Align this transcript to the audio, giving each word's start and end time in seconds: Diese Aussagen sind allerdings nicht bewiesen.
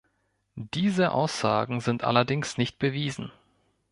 Diese 0.55 1.11
Aussagen 1.11 1.79
sind 1.79 2.03
allerdings 2.03 2.57
nicht 2.57 2.79
bewiesen. 2.79 3.31